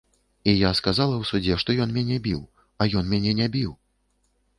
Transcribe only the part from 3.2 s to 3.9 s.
не біў!